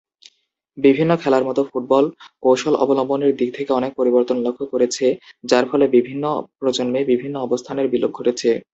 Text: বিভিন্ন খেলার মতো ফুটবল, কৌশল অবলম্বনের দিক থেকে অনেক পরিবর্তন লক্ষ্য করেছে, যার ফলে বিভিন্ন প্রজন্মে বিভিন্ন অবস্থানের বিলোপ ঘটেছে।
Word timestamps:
বিভিন্ন 0.77 1.11
খেলার 1.21 1.43
মতো 1.45 1.61
ফুটবল, 1.69 2.05
কৌশল 2.43 2.73
অবলম্বনের 2.83 3.31
দিক 3.39 3.49
থেকে 3.57 3.71
অনেক 3.73 3.91
পরিবর্তন 3.95 4.37
লক্ষ্য 4.45 4.65
করেছে, 4.73 5.05
যার 5.43 5.65
ফলে 5.71 5.85
বিভিন্ন 5.95 6.23
প্রজন্মে 6.59 7.01
বিভিন্ন 7.11 7.35
অবস্থানের 7.41 7.87
বিলোপ 7.93 8.11
ঘটেছে। 8.15 8.49